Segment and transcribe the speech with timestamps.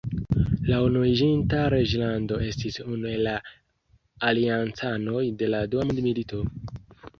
[0.69, 3.35] La Unuiĝinta Reĝlando estis unu el la
[4.33, 6.45] Aliancanoj de la Dua Mondmilito.